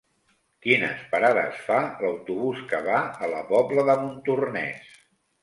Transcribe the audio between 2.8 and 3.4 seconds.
va a